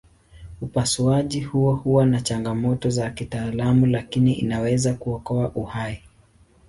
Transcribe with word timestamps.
Upasuaji 0.61 1.41
huo 1.41 1.75
huwa 1.75 2.05
na 2.05 2.21
changamoto 2.21 2.89
za 2.89 3.09
kitaalamu 3.09 3.85
lakini 3.85 4.33
inaweza 4.33 4.93
kuokoa 4.93 5.51
uhai. 5.55 6.01